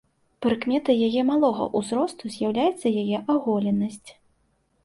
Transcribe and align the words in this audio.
Прыкметай 0.43 0.95
яе 1.07 1.21
малога 1.31 1.67
ўзросту 1.79 2.31
з'яўляецца 2.37 2.93
яе 3.03 3.23
аголенасць. 3.35 4.09